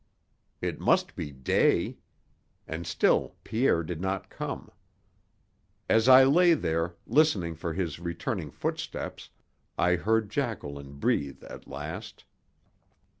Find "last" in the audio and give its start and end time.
11.67-12.25